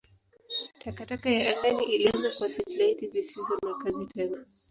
[0.81, 4.37] Takataka ya angani ilianza kwa satelaiti zisizo na kazi tena.